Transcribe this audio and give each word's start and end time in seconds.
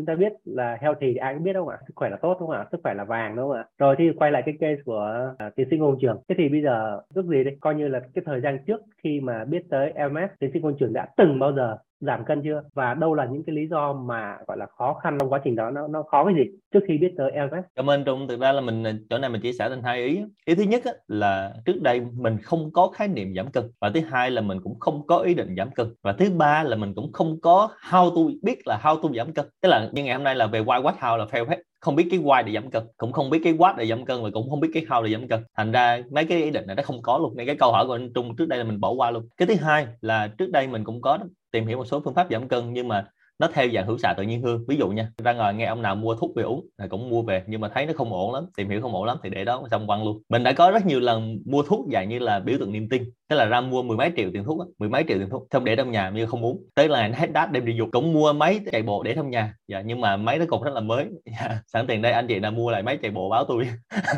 chúng 0.00 0.06
ta 0.06 0.14
biết 0.14 0.32
là 0.44 0.78
healthy 0.80 1.06
thì 1.12 1.16
ai 1.16 1.34
cũng 1.34 1.42
biết 1.42 1.52
đâu 1.52 1.68
ạ. 1.68 1.78
Sức 1.86 1.92
khỏe 1.96 2.10
là 2.10 2.16
tốt 2.22 2.36
đúng 2.40 2.48
không 2.48 2.56
ạ? 2.56 2.66
Sức 2.72 2.80
khỏe 2.82 2.94
là 2.94 3.04
vàng 3.04 3.36
đúng 3.36 3.48
không 3.48 3.56
ạ? 3.56 3.64
Rồi 3.78 3.94
thì 3.98 4.04
quay 4.18 4.32
lại 4.32 4.42
cái 4.46 4.54
case 4.60 4.82
của 4.84 5.32
uh, 5.46 5.54
tiến 5.56 5.68
sĩ 5.70 5.76
ngôn 5.76 5.98
trường. 6.00 6.22
Thế 6.28 6.34
thì 6.38 6.48
bây 6.48 6.62
giờ 6.62 7.00
ước 7.14 7.26
gì 7.26 7.44
đấy 7.44 7.56
coi 7.60 7.74
như 7.74 7.88
là 7.88 8.00
cái 8.14 8.22
thời 8.26 8.40
gian 8.40 8.58
trước 8.66 8.80
khi 9.02 9.20
mà 9.20 9.44
biết 9.44 9.62
tới 9.70 9.92
LMS 9.96 10.30
tiến 10.38 10.50
sĩ 10.54 10.60
ngôn 10.60 10.76
trường 10.80 10.92
đã 10.92 11.08
từng 11.16 11.38
bao 11.38 11.52
giờ 11.52 11.76
giảm 12.00 12.24
cân 12.24 12.42
chưa? 12.44 12.62
Và 12.74 12.94
đâu 12.94 13.14
là 13.14 13.26
những 13.26 13.44
cái 13.44 13.54
lý 13.54 13.66
do 13.66 13.92
mà 13.92 14.38
gọi 14.46 14.56
là 14.56 14.66
khó 14.66 14.94
khăn 15.02 15.16
trong 15.20 15.32
quá 15.32 15.40
trình 15.44 15.56
đó? 15.56 15.70
Nó 15.70 15.88
nó 15.88 16.02
khó 16.02 16.24
cái 16.24 16.34
gì? 16.34 16.44
Trước 16.72 16.80
khi 16.88 16.98
biết 16.98 17.14
tới 17.16 17.32
LMS 17.32 17.64
cảm 17.76 17.90
ơn 17.90 18.04
trung. 18.04 18.28
Thực 18.28 18.40
ra 18.40 18.52
là 18.52 18.60
mình 18.60 18.86
à, 18.86 18.92
chỗ 19.10 19.18
này 19.18 19.30
mình 19.30 19.40
chia 19.40 19.52
sẻ 19.52 19.68
thành 19.68 19.82
hai 19.82 20.04
ý. 20.04 20.22
Ý 20.44 20.54
thứ 20.54 20.62
nhất 20.62 20.84
á, 20.84 20.92
là 21.08 21.54
trước 21.64 21.82
đây 21.82 22.00
mình 22.00 22.38
không 22.42 22.70
có 22.72 22.90
khái 22.94 23.08
niệm 23.08 23.34
giảm 23.36 23.50
cân. 23.50 23.64
Và 23.80 23.90
thứ 23.90 24.00
hai 24.00 24.30
là 24.30 24.40
mình 24.40 24.60
cũng 24.62 24.78
không 24.78 25.06
có 25.06 25.18
ý 25.18 25.34
định 25.34 25.54
giảm 25.56 25.70
cân. 25.70 25.94
Và 26.02 26.12
thứ 26.12 26.30
ba 26.30 26.62
là 26.62 26.76
mình 26.76 26.94
cũng 26.94 27.12
không 27.12 27.40
có 27.40 27.68
how 27.90 28.10
to 28.10 28.32
biết 28.42 28.66
là 28.66 28.80
how 28.82 29.02
to 29.02 29.08
giảm 29.16 29.32
cân. 29.32 29.46
Tức 29.60 29.68
là 29.68 29.88
như 29.92 30.04
ngày 30.04 30.14
hôm 30.14 30.24
nay 30.24 30.34
là 30.34 30.46
về 30.46 30.60
why 30.60 30.82
what 30.82 30.94
how 31.00 31.16
là 31.16 31.24
fail 31.24 31.46
hết 31.48 31.58
không 31.80 31.96
biết 31.96 32.08
cái 32.10 32.20
why 32.20 32.44
để 32.44 32.52
giảm 32.52 32.70
cân, 32.70 32.82
cũng 32.96 33.12
không 33.12 33.30
biết 33.30 33.40
cái 33.44 33.52
what 33.52 33.76
để 33.76 33.86
giảm 33.86 34.04
cân 34.04 34.22
và 34.22 34.30
cũng 34.34 34.50
không 34.50 34.60
biết 34.60 34.70
cái 34.74 34.84
how 34.88 35.02
để 35.02 35.12
giảm 35.12 35.28
cân. 35.28 35.44
Thành 35.56 35.72
ra 35.72 36.02
mấy 36.10 36.24
cái 36.24 36.42
ý 36.42 36.50
định 36.50 36.66
này 36.66 36.76
nó 36.76 36.82
không 36.82 37.02
có 37.02 37.18
luôn. 37.18 37.36
Nên 37.36 37.46
cái 37.46 37.56
câu 37.56 37.72
hỏi 37.72 37.86
của 37.86 37.92
anh 37.92 38.12
Trung 38.14 38.36
trước 38.36 38.48
đây 38.48 38.58
là 38.58 38.64
mình 38.64 38.80
bỏ 38.80 38.90
qua 38.90 39.10
luôn. 39.10 39.28
Cái 39.36 39.46
thứ 39.46 39.54
hai 39.54 39.86
là 40.00 40.28
trước 40.38 40.50
đây 40.50 40.66
mình 40.66 40.84
cũng 40.84 41.00
có 41.00 41.18
tìm 41.50 41.66
hiểu 41.66 41.78
một 41.78 41.84
số 41.84 42.00
phương 42.04 42.14
pháp 42.14 42.26
giảm 42.30 42.48
cân 42.48 42.72
nhưng 42.72 42.88
mà 42.88 43.06
nó 43.40 43.48
theo 43.54 43.68
dạng 43.74 43.86
hữu 43.86 43.98
xạ 43.98 44.14
tự 44.16 44.22
nhiên 44.22 44.42
hương. 44.42 44.64
Ví 44.68 44.76
dụ 44.76 44.88
nha 44.88 45.08
ra 45.24 45.32
ngoài 45.32 45.54
nghe 45.54 45.66
ông 45.66 45.82
nào 45.82 45.94
mua 45.94 46.14
thuốc 46.14 46.36
về 46.36 46.42
uống 46.42 46.66
là 46.78 46.86
cũng 46.86 47.10
mua 47.10 47.22
về 47.22 47.42
nhưng 47.46 47.60
mà 47.60 47.68
thấy 47.74 47.86
nó 47.86 47.92
không 47.96 48.12
ổn 48.12 48.34
lắm 48.34 48.46
tìm 48.56 48.68
hiểu 48.68 48.80
không 48.80 48.92
ổn 48.92 49.04
lắm 49.04 49.16
thì 49.22 49.30
để 49.30 49.44
đó 49.44 49.62
xong 49.70 49.86
quăng 49.86 50.04
luôn. 50.04 50.22
Mình 50.28 50.42
đã 50.42 50.52
có 50.52 50.70
rất 50.70 50.86
nhiều 50.86 51.00
lần 51.00 51.38
mua 51.46 51.62
thuốc 51.62 51.86
dạng 51.92 52.08
như 52.08 52.18
là 52.18 52.40
biểu 52.40 52.58
tượng 52.58 52.72
niềm 52.72 52.88
tin 52.88 53.04
tức 53.28 53.36
là 53.36 53.44
ra 53.44 53.60
mua 53.60 53.82
mười 53.82 53.96
mấy 53.96 54.12
triệu 54.16 54.30
tiền 54.32 54.44
thuốc 54.44 54.58
mười 54.78 54.88
mấy 54.88 55.04
triệu 55.08 55.18
tiền 55.18 55.28
thuốc 55.30 55.46
xong 55.52 55.64
để 55.64 55.76
trong 55.76 55.90
nhà 55.90 56.10
như 56.10 56.26
không 56.26 56.44
uống. 56.44 56.62
Tới 56.74 56.88
là 56.88 57.10
hết 57.14 57.32
đát 57.32 57.52
đem 57.52 57.64
đi 57.64 57.74
dục 57.78 57.88
cũng 57.92 58.12
mua 58.12 58.32
máy 58.32 58.60
chạy 58.72 58.82
bộ 58.82 59.02
để 59.02 59.14
trong 59.14 59.30
nhà. 59.30 59.54
Dạ, 59.68 59.80
nhưng 59.80 60.00
mà 60.00 60.16
máy 60.16 60.38
nó 60.38 60.44
còn 60.48 60.62
rất 60.62 60.74
là 60.74 60.80
mới. 60.80 61.06
Dạ. 61.40 61.62
sẵn 61.66 61.86
tiền 61.86 62.02
đây 62.02 62.12
anh 62.12 62.26
chị 62.26 62.38
nào 62.38 62.50
mua 62.50 62.70
lại 62.70 62.82
máy 62.82 62.98
chạy 63.02 63.10
bộ 63.10 63.28
báo 63.30 63.44
tôi. 63.44 63.68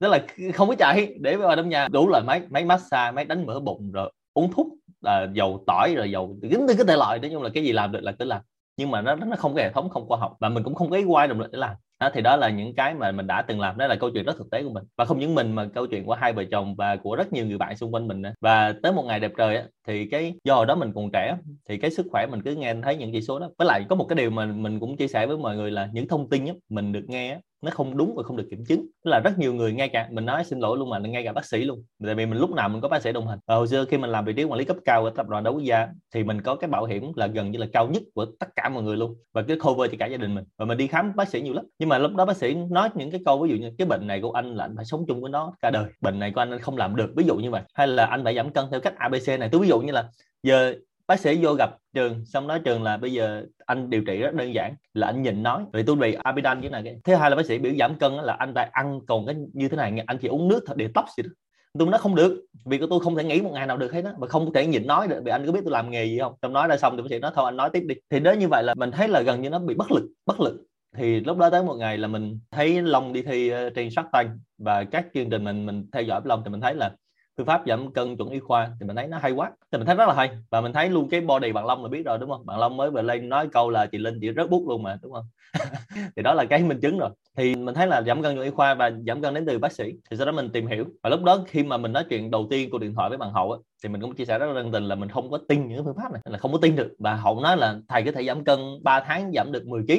Tức 0.00 0.08
là 0.08 0.26
không 0.54 0.68
có 0.68 0.74
chạy 0.78 1.14
để 1.20 1.36
vào 1.36 1.56
trong 1.56 1.68
nhà. 1.68 1.88
Đủ 1.88 2.08
loại 2.08 2.22
máy 2.22 2.42
máy 2.50 2.64
massage 2.64 3.12
máy 3.12 3.24
đánh 3.24 3.46
mỡ 3.46 3.60
bụng 3.60 3.92
rồi 3.92 4.12
uống 4.34 4.52
thuốc 4.52 4.66
là 5.02 5.28
dầu 5.32 5.64
tỏi 5.66 5.94
rồi 5.94 6.10
dầu 6.10 6.36
kính 6.42 6.66
cái 6.66 6.76
thể 6.88 6.96
loại 6.96 7.18
nói 7.18 7.30
chung 7.32 7.42
là 7.42 7.50
cái 7.54 7.64
gì 7.64 7.72
làm 7.72 7.92
được 7.92 8.00
là 8.02 8.12
cứ 8.12 8.24
làm. 8.24 8.42
Nhưng 8.76 8.90
mà 8.90 9.00
nó 9.00 9.14
nó 9.14 9.36
không 9.36 9.54
có 9.54 9.60
hệ 9.60 9.72
thống 9.72 9.88
không 9.88 10.08
khoa 10.08 10.18
học 10.18 10.36
và 10.40 10.48
mình 10.48 10.62
cũng 10.62 10.74
không 10.74 10.90
có 10.90 10.96
ý 10.96 11.04
quay 11.04 11.28
động 11.28 11.40
lực 11.40 11.52
để 11.52 11.58
làm. 11.58 11.76
Đó, 12.00 12.10
thì 12.14 12.20
đó 12.20 12.36
là 12.36 12.50
những 12.50 12.74
cái 12.74 12.94
mà 12.94 13.12
mình 13.12 13.26
đã 13.26 13.42
từng 13.42 13.60
làm 13.60 13.78
đó 13.78 13.86
là 13.86 13.96
câu 13.96 14.10
chuyện 14.10 14.24
rất 14.24 14.36
thực 14.38 14.50
tế 14.50 14.62
của 14.62 14.70
mình. 14.70 14.84
Và 14.96 15.04
không 15.04 15.18
những 15.18 15.34
mình 15.34 15.52
mà 15.52 15.66
câu 15.74 15.86
chuyện 15.86 16.04
của 16.06 16.14
hai 16.14 16.32
vợ 16.32 16.44
chồng 16.50 16.74
và 16.76 16.96
của 16.96 17.16
rất 17.16 17.32
nhiều 17.32 17.46
người 17.46 17.58
bạn 17.58 17.76
xung 17.76 17.94
quanh 17.94 18.08
mình 18.08 18.22
nữa. 18.22 18.32
và 18.40 18.74
tới 18.82 18.92
một 18.92 19.02
ngày 19.02 19.20
đẹp 19.20 19.32
trời 19.38 19.56
á, 19.56 19.64
thì 19.88 20.06
cái 20.10 20.34
do 20.44 20.64
đó 20.64 20.74
mình 20.74 20.92
còn 20.94 21.10
trẻ 21.12 21.36
thì 21.68 21.78
cái 21.78 21.90
sức 21.90 22.06
khỏe 22.10 22.26
mình 22.30 22.42
cứ 22.42 22.54
nghe 22.54 22.74
thấy 22.82 22.96
những 22.96 23.12
chỉ 23.12 23.22
số 23.22 23.38
đó. 23.38 23.50
Với 23.58 23.66
lại 23.66 23.84
có 23.88 23.96
một 23.96 24.06
cái 24.08 24.16
điều 24.16 24.30
mà 24.30 24.46
mình 24.46 24.80
cũng 24.80 24.96
chia 24.96 25.08
sẻ 25.08 25.26
với 25.26 25.36
mọi 25.36 25.56
người 25.56 25.70
là 25.70 25.88
những 25.92 26.08
thông 26.08 26.28
tin 26.30 26.46
á, 26.46 26.54
mình 26.68 26.92
được 26.92 27.04
nghe 27.08 27.30
á, 27.32 27.38
nó 27.62 27.70
không 27.70 27.96
đúng 27.96 28.14
và 28.16 28.22
không 28.22 28.36
được 28.36 28.46
kiểm 28.50 28.64
chứng. 28.64 28.80
Tức 28.80 29.10
là 29.10 29.20
rất 29.20 29.38
nhiều 29.38 29.54
người 29.54 29.72
ngay 29.72 29.88
cả, 29.88 30.08
mình 30.10 30.26
nói 30.26 30.44
xin 30.44 30.58
lỗi 30.58 30.78
luôn 30.78 30.90
mà, 30.90 30.98
ngay 30.98 31.24
cả 31.24 31.32
bác 31.32 31.44
sĩ 31.44 31.64
luôn. 31.64 31.84
Tại 32.04 32.14
vì 32.14 32.26
mình 32.26 32.38
lúc 32.38 32.50
nào 32.50 32.68
mình 32.68 32.80
có 32.80 32.88
bác 32.88 33.02
sĩ 33.02 33.12
đồng 33.12 33.28
hành. 33.28 33.38
Và 33.46 33.54
hồi 33.54 33.68
xưa 33.68 33.84
khi 33.84 33.98
mình 33.98 34.10
làm 34.10 34.24
vị 34.24 34.32
trí 34.32 34.44
quản 34.44 34.58
lý 34.58 34.64
cấp 34.64 34.76
cao 34.84 35.04
ở 35.04 35.10
tập 35.16 35.28
đoàn 35.28 35.44
đa 35.44 35.50
quốc 35.50 35.62
gia, 35.62 35.88
thì 36.14 36.24
mình 36.24 36.42
có 36.42 36.54
cái 36.54 36.70
bảo 36.70 36.84
hiểm 36.84 37.12
là 37.16 37.26
gần 37.26 37.50
như 37.50 37.58
là 37.58 37.66
cao 37.72 37.88
nhất 37.88 38.02
của 38.14 38.26
tất 38.40 38.46
cả 38.56 38.68
mọi 38.68 38.82
người 38.82 38.96
luôn. 38.96 39.14
Và 39.32 39.42
cái 39.42 39.56
cover 39.56 39.90
cho 39.90 39.96
cả 39.98 40.06
gia 40.06 40.16
đình 40.16 40.34
mình. 40.34 40.44
Và 40.58 40.64
mình 40.64 40.78
đi 40.78 40.86
khám 40.86 41.12
bác 41.16 41.28
sĩ 41.28 41.40
nhiều 41.40 41.54
lắm. 41.54 41.64
Nhưng 41.78 41.88
mà 41.88 41.98
lúc 41.98 42.14
đó 42.14 42.24
bác 42.24 42.36
sĩ 42.36 42.54
nói 42.70 42.88
những 42.94 43.10
cái 43.10 43.20
câu, 43.24 43.42
ví 43.42 43.50
dụ 43.50 43.56
như, 43.56 43.70
cái 43.78 43.86
bệnh 43.86 44.06
này 44.06 44.20
của 44.20 44.32
anh 44.32 44.54
là 44.54 44.64
anh 44.64 44.76
phải 44.76 44.84
sống 44.84 45.04
chung 45.08 45.20
với 45.20 45.30
nó 45.30 45.52
cả 45.62 45.70
đời. 45.70 45.84
Bệnh 46.00 46.18
này 46.18 46.32
của 46.34 46.40
anh 46.40 46.50
anh 46.50 46.60
không 46.60 46.76
làm 46.76 46.96
được. 46.96 47.12
Ví 47.16 47.24
dụ 47.24 47.36
như 47.36 47.50
vậy. 47.50 47.62
Hay 47.74 47.86
là 47.86 48.06
anh 48.06 48.24
phải 48.24 48.36
giảm 48.36 48.52
cân 48.52 48.64
theo 48.70 48.80
cách 48.80 48.94
abc 48.96 49.28
này. 49.38 49.48
Tôi 49.52 49.60
ví 49.60 49.68
dụ 49.68 49.80
như 49.80 49.92
là 49.92 50.08
giờ 50.42 50.74
bác 51.12 51.20
sĩ 51.20 51.38
vô 51.42 51.54
gặp 51.54 51.70
trường 51.94 52.24
xong 52.24 52.46
nói 52.46 52.60
trường 52.64 52.82
là 52.82 52.96
bây 52.96 53.12
giờ 53.12 53.44
anh 53.66 53.90
điều 53.90 54.02
trị 54.04 54.16
rất 54.16 54.34
đơn 54.34 54.54
giản 54.54 54.74
là 54.94 55.06
anh 55.06 55.22
nhìn 55.22 55.42
nói. 55.42 55.64
Vì 55.72 55.82
tôi 55.82 55.96
bị 55.96 56.14
abidan 56.22 56.60
như 56.60 56.70
này 56.70 56.96
thứ 57.04 57.14
hai 57.14 57.30
là 57.30 57.36
bác 57.36 57.46
sĩ 57.46 57.58
biểu 57.58 57.72
giảm 57.78 57.94
cân 57.94 58.12
là 58.12 58.32
anh 58.32 58.52
phải 58.54 58.70
ăn 58.72 59.00
còn 59.06 59.26
cái 59.26 59.36
như 59.52 59.68
thế 59.68 59.76
này 59.76 59.92
anh 60.06 60.18
chỉ 60.18 60.28
uống 60.28 60.48
nước 60.48 60.64
để 60.76 60.88
tóc 60.94 61.04
gì 61.16 61.22
đó. 61.22 61.30
Tôi 61.78 61.88
nói 61.88 62.00
không 62.00 62.14
được 62.14 62.44
vì 62.64 62.78
tôi 62.90 63.00
không 63.00 63.16
thể 63.16 63.24
nghĩ 63.24 63.40
một 63.40 63.50
ngày 63.52 63.66
nào 63.66 63.76
được 63.76 63.92
hết 63.92 64.04
á 64.04 64.12
mà 64.18 64.26
không 64.26 64.52
thể 64.52 64.66
nhịn 64.66 64.86
nói 64.86 65.08
được 65.08 65.20
vì 65.24 65.30
anh 65.30 65.46
có 65.46 65.52
biết 65.52 65.60
tôi 65.64 65.72
làm 65.72 65.90
nghề 65.90 66.04
gì 66.04 66.18
không? 66.18 66.34
Xong 66.42 66.52
nói 66.52 66.68
ra 66.68 66.76
xong 66.76 66.96
thì 66.96 67.02
bác 67.02 67.08
sĩ 67.10 67.18
nói 67.18 67.32
thôi 67.34 67.44
anh 67.44 67.56
nói 67.56 67.70
tiếp 67.72 67.80
đi. 67.80 67.94
Thì 68.10 68.20
đó 68.20 68.32
như 68.32 68.48
vậy 68.48 68.62
là 68.62 68.74
mình 68.74 68.90
thấy 68.90 69.08
là 69.08 69.20
gần 69.20 69.42
như 69.42 69.50
nó 69.50 69.58
bị 69.58 69.74
bất 69.74 69.92
lực 69.92 70.08
bất 70.26 70.40
lực. 70.40 70.62
Thì 70.96 71.20
lúc 71.20 71.38
đó 71.38 71.50
tới 71.50 71.64
một 71.64 71.74
ngày 71.74 71.98
là 71.98 72.08
mình 72.08 72.38
thấy 72.50 72.82
long 72.82 73.12
đi 73.12 73.22
thi 73.22 73.48
ờ, 73.48 73.70
trên 73.70 73.90
sắc 73.90 74.06
Tank 74.12 74.30
và 74.58 74.84
các 74.84 75.06
chương 75.14 75.30
trình 75.30 75.44
mình 75.44 75.66
mình 75.66 75.86
theo 75.92 76.02
dõi 76.02 76.20
long 76.24 76.42
thì 76.44 76.50
mình 76.50 76.60
thấy 76.60 76.74
là 76.74 76.94
phương 77.36 77.46
pháp 77.46 77.62
giảm 77.66 77.92
cân 77.92 78.16
chuẩn 78.16 78.28
y 78.28 78.38
khoa 78.38 78.70
thì 78.80 78.86
mình 78.86 78.96
thấy 78.96 79.06
nó 79.06 79.18
hay 79.18 79.32
quá. 79.32 79.50
Thì 79.72 79.78
mình 79.78 79.86
thấy 79.86 79.96
rất 79.96 80.08
là 80.08 80.14
hay. 80.14 80.30
Và 80.50 80.60
mình 80.60 80.72
thấy 80.72 80.90
luôn 80.90 81.08
cái 81.08 81.20
body 81.20 81.52
bạn 81.52 81.66
long 81.66 81.82
là 81.82 81.88
biết 81.88 82.02
rồi 82.06 82.18
đúng 82.18 82.30
không? 82.30 82.46
Bạn 82.46 82.58
long 82.58 82.76
mới 82.76 82.90
về 82.90 83.02
lên 83.02 83.28
nói 83.28 83.48
câu 83.52 83.70
là 83.70 83.86
chị 83.86 83.98
linh 83.98 84.18
chị 84.20 84.28
rất 84.28 84.50
bút 84.50 84.64
luôn 84.68 84.82
mà 84.82 84.98
đúng 85.02 85.12
không? 85.12 85.24
Thì 86.16 86.22
đó 86.22 86.34
là 86.34 86.44
cái 86.44 86.62
minh 86.62 86.80
chứng 86.80 86.98
rồi. 86.98 87.10
Thì 87.36 87.54
mình 87.54 87.74
thấy 87.74 87.86
là 87.86 88.02
giảm 88.02 88.22
cân 88.22 88.34
chuẩn 88.34 88.44
y 88.44 88.50
khoa 88.50 88.74
và 88.74 88.90
giảm 89.06 89.22
cân 89.22 89.34
đến 89.34 89.46
từ 89.46 89.58
bác 89.58 89.72
sĩ 89.72 89.92
thì 90.10 90.16
sau 90.16 90.26
đó 90.26 90.32
mình 90.32 90.50
tìm 90.52 90.66
hiểu. 90.66 90.84
Và 91.02 91.10
lúc 91.10 91.22
đó 91.22 91.44
khi 91.46 91.62
mà 91.62 91.76
mình 91.76 91.92
nói 91.92 92.04
chuyện 92.10 92.30
đầu 92.30 92.46
tiên 92.50 92.70
của 92.70 92.78
điện 92.78 92.94
thoại 92.94 93.08
với 93.08 93.18
bạn 93.18 93.32
hậu 93.32 93.52
á, 93.52 93.58
thì 93.82 93.88
mình 93.88 94.00
cũng 94.00 94.14
chia 94.14 94.24
sẻ 94.24 94.38
rất 94.38 94.46
là 94.52 94.62
tình 94.72 94.84
là 94.84 94.94
mình 94.94 95.08
không 95.08 95.30
có 95.30 95.38
tin 95.48 95.68
những 95.68 95.84
phương 95.84 95.96
pháp 95.96 96.12
này 96.12 96.22
là 96.24 96.38
không 96.38 96.52
có 96.52 96.58
tin 96.62 96.76
được. 96.76 96.94
Và 96.98 97.14
hậu 97.14 97.40
nói 97.40 97.56
là 97.56 97.78
thầy 97.88 98.02
có 98.02 98.12
thể 98.12 98.24
giảm 98.24 98.44
cân 98.44 98.58
3 98.82 99.00
tháng 99.00 99.32
giảm 99.34 99.52
được 99.52 99.66
10 99.66 99.82
kg 99.86 99.92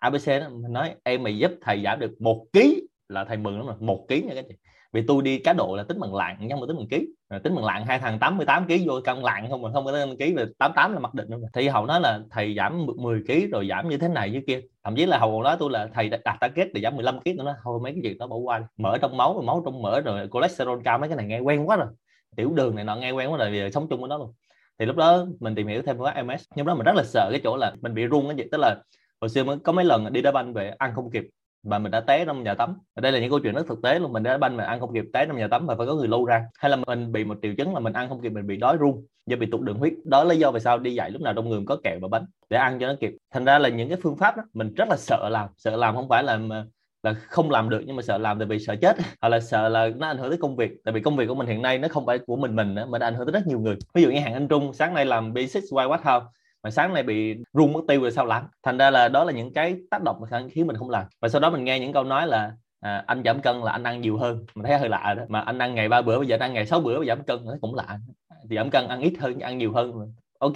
abc 0.00 0.26
đó 0.26 0.48
mình 0.48 0.72
nói 0.72 0.94
em 1.02 1.22
mày 1.22 1.38
giúp 1.38 1.52
thầy 1.60 1.82
giảm 1.84 2.00
được 2.00 2.20
một 2.20 2.46
kg 2.52 2.60
là 3.08 3.24
thầy 3.24 3.36
mừng 3.36 3.56
lắm 3.56 3.66
rồi 3.66 3.76
một 3.80 4.06
kg 4.08 4.26
nha 4.26 4.34
các 4.34 4.44
chị 4.48 4.54
vì 4.92 5.02
tôi 5.08 5.22
đi 5.22 5.38
cá 5.38 5.52
độ 5.52 5.76
là 5.76 5.82
tính 5.82 6.00
bằng 6.00 6.14
lạng, 6.14 6.36
nhưng 6.40 6.60
mà 6.60 6.66
tính 6.68 6.76
bằng 6.76 6.88
ký. 6.88 7.08
Tính 7.42 7.54
bằng 7.54 7.64
lạng, 7.64 7.86
hai 7.86 7.98
thằng 7.98 8.18
88 8.18 8.66
kg 8.66 8.72
vô 8.86 9.00
cân 9.04 9.18
lạng, 9.18 9.50
không 9.50 9.62
mà 9.62 9.72
không 9.72 9.84
có 9.84 9.92
tính 9.92 10.16
ký 10.18 10.34
về 10.34 10.44
88 10.58 10.92
là 10.92 10.98
mặc 11.00 11.14
định 11.14 11.28
luôn. 11.30 11.42
Thì 11.52 11.68
hậu 11.68 11.86
nói 11.86 12.00
là 12.00 12.20
thầy 12.30 12.54
giảm 12.54 12.86
10 12.96 13.22
kg 13.26 13.50
rồi 13.52 13.66
giảm 13.68 13.88
như 13.88 13.98
thế 13.98 14.08
này 14.08 14.30
như 14.30 14.40
kia. 14.46 14.60
Thậm 14.84 14.96
chí 14.96 15.06
là 15.06 15.18
hầu 15.18 15.30
còn 15.30 15.42
nói 15.42 15.56
tôi 15.58 15.70
là 15.70 15.88
thầy 15.94 16.08
đặt 16.08 16.36
target 16.40 16.68
để 16.74 16.80
giảm 16.80 16.94
15 16.94 17.20
kg 17.20 17.36
nữa 17.36 17.56
thôi 17.64 17.80
mấy 17.82 17.92
cái 17.92 18.00
chuyện 18.04 18.18
đó 18.18 18.26
bỏ 18.26 18.36
qua 18.36 18.62
mở 18.76 18.98
trong 18.98 19.16
máu, 19.16 19.34
rồi 19.34 19.42
máu 19.42 19.62
trong 19.64 19.82
mỡ, 19.82 20.00
rồi 20.00 20.28
cholesterol 20.32 20.80
cao, 20.84 20.98
mấy 20.98 21.08
cái 21.08 21.16
này 21.16 21.26
nghe 21.26 21.38
quen 21.40 21.68
quá 21.68 21.76
rồi. 21.76 21.86
Tiểu 22.36 22.52
đường 22.54 22.74
này 22.74 22.84
nọ 22.84 22.96
nghe 22.96 23.10
quen 23.10 23.32
quá 23.32 23.38
rồi 23.38 23.50
vì 23.50 23.70
sống 23.70 23.86
chung 23.90 24.00
với 24.00 24.08
nó 24.08 24.18
luôn. 24.18 24.32
Thì 24.78 24.86
lúc 24.86 24.96
đó 24.96 25.26
mình 25.40 25.54
tìm 25.54 25.66
hiểu 25.66 25.82
thêm 25.82 25.96
cái 26.04 26.22
MS 26.22 26.42
nhưng 26.56 26.66
đó 26.66 26.74
mình 26.74 26.84
rất 26.84 26.94
là 26.94 27.04
sợ 27.04 27.28
cái 27.30 27.40
chỗ 27.44 27.56
là 27.56 27.72
mình 27.80 27.94
bị 27.94 28.04
run 28.06 28.26
cái 28.26 28.36
gì 28.36 28.44
tức 28.52 28.58
là 28.58 28.76
hồi 29.20 29.28
xưa 29.28 29.44
mới 29.44 29.58
có 29.58 29.72
mấy 29.72 29.84
lần 29.84 30.12
đi 30.12 30.22
đá 30.22 30.32
banh 30.32 30.52
về 30.52 30.74
ăn 30.78 30.92
không 30.94 31.10
kịp 31.10 31.24
và 31.62 31.78
mình 31.78 31.92
đã 31.92 32.00
té 32.00 32.24
trong 32.24 32.42
nhà 32.42 32.54
tắm. 32.54 32.78
Ở 32.94 33.00
đây 33.00 33.12
là 33.12 33.18
những 33.18 33.30
câu 33.30 33.38
chuyện 33.42 33.54
rất 33.54 33.66
thực 33.68 33.82
tế 33.82 33.98
luôn. 33.98 34.12
Mình 34.12 34.22
đã 34.22 34.38
banh 34.38 34.56
mình 34.56 34.66
ăn 34.66 34.80
không 34.80 34.94
kịp 34.94 35.04
té 35.12 35.26
trong 35.26 35.36
nhà 35.36 35.48
tắm 35.48 35.66
và 35.66 35.74
phải 35.78 35.86
có 35.86 35.94
người 35.94 36.08
lâu 36.08 36.24
ra. 36.24 36.44
Hay 36.58 36.70
là 36.70 36.76
mình 36.76 37.12
bị 37.12 37.24
một 37.24 37.38
triệu 37.42 37.54
chứng 37.54 37.74
là 37.74 37.80
mình 37.80 37.92
ăn 37.92 38.08
không 38.08 38.20
kịp, 38.22 38.28
mình 38.28 38.46
bị 38.46 38.56
đói 38.56 38.76
run, 38.76 39.06
do 39.26 39.36
bị 39.36 39.46
tụt 39.46 39.60
đường 39.60 39.78
huyết. 39.78 39.92
Đó 40.04 40.24
là 40.24 40.30
lý 40.34 40.38
do 40.38 40.50
vì 40.50 40.60
sao 40.60 40.78
đi 40.78 40.94
dạy 40.94 41.10
lúc 41.10 41.22
nào 41.22 41.34
trong 41.34 41.48
người 41.48 41.60
có 41.66 41.76
kẹo 41.84 41.98
và 42.02 42.08
bánh 42.08 42.24
để 42.50 42.56
ăn 42.56 42.78
cho 42.80 42.86
nó 42.86 42.94
kịp. 43.00 43.16
Thành 43.32 43.44
ra 43.44 43.58
là 43.58 43.68
những 43.68 43.88
cái 43.88 43.98
phương 44.02 44.16
pháp 44.16 44.36
đó, 44.36 44.42
mình 44.54 44.74
rất 44.74 44.88
là 44.88 44.96
sợ 44.96 45.28
làm. 45.28 45.48
Sợ 45.56 45.76
làm 45.76 45.94
không 45.94 46.08
phải 46.08 46.22
là 46.22 46.38
là 47.02 47.14
không 47.28 47.50
làm 47.50 47.68
được, 47.68 47.82
nhưng 47.86 47.96
mà 47.96 48.02
sợ 48.02 48.18
làm 48.18 48.38
tại 48.38 48.46
vì 48.46 48.58
sợ 48.58 48.76
chết. 48.76 48.96
Hoặc 49.20 49.28
là 49.28 49.40
sợ 49.40 49.68
là 49.68 49.88
nó 49.96 50.06
ảnh 50.06 50.18
hưởng 50.18 50.30
tới 50.30 50.38
công 50.38 50.56
việc. 50.56 50.70
Tại 50.84 50.94
vì 50.94 51.00
công 51.00 51.16
việc 51.16 51.26
của 51.26 51.34
mình 51.34 51.46
hiện 51.46 51.62
nay 51.62 51.78
nó 51.78 51.88
không 51.88 52.06
phải 52.06 52.18
của 52.18 52.36
mình 52.36 52.56
mình 52.56 52.74
nữa 52.74 52.86
mà 52.90 52.98
nó 52.98 53.06
ảnh 53.06 53.14
hưởng 53.14 53.26
tới 53.26 53.32
rất 53.32 53.46
nhiều 53.46 53.60
người. 53.60 53.76
Ví 53.94 54.02
dụ 54.02 54.10
như 54.10 54.20
hàng 54.20 54.34
anh 54.34 54.48
Trung, 54.48 54.72
sáng 54.72 54.94
nay 54.94 55.04
làm 55.04 55.34
basic 55.34 55.64
why 55.64 55.96
what 55.96 56.20
mà 56.62 56.70
sáng 56.70 56.94
nay 56.94 57.02
bị 57.02 57.36
rung 57.52 57.72
mất 57.72 57.80
tiêu 57.88 58.00
rồi 58.00 58.10
sao 58.10 58.26
lắm. 58.26 58.44
Thành 58.62 58.78
ra 58.78 58.90
là 58.90 59.08
đó 59.08 59.24
là 59.24 59.32
những 59.32 59.52
cái 59.52 59.76
tác 59.90 60.02
động 60.02 60.20
mà 60.30 60.42
khiến 60.50 60.66
mình 60.66 60.76
không 60.76 60.90
làm. 60.90 61.04
Và 61.20 61.28
sau 61.28 61.40
đó 61.40 61.50
mình 61.50 61.64
nghe 61.64 61.80
những 61.80 61.92
câu 61.92 62.04
nói 62.04 62.26
là 62.26 62.52
à, 62.80 63.04
anh 63.06 63.22
giảm 63.24 63.40
cân 63.40 63.60
là 63.60 63.72
anh 63.72 63.82
ăn 63.82 64.00
nhiều 64.00 64.16
hơn. 64.16 64.44
Mình 64.54 64.64
thấy 64.64 64.78
hơi 64.78 64.88
lạ 64.88 65.14
đó. 65.16 65.22
Mà 65.28 65.40
anh 65.40 65.58
ăn 65.58 65.74
ngày 65.74 65.88
ba 65.88 66.02
bữa 66.02 66.18
bây 66.18 66.26
giờ 66.26 66.34
anh 66.34 66.40
ăn 66.40 66.52
ngày 66.52 66.66
sáu 66.66 66.80
bữa 66.80 66.98
mà 66.98 67.04
giảm 67.04 67.22
cân 67.22 67.44
nó 67.44 67.52
cũng 67.60 67.74
lạ. 67.74 67.98
Thì 68.50 68.56
giảm 68.56 68.70
cân 68.70 68.88
ăn 68.88 69.00
ít 69.00 69.12
hơn 69.20 69.38
ăn 69.38 69.58
nhiều 69.58 69.72
hơn 69.72 70.12
ok. 70.38 70.52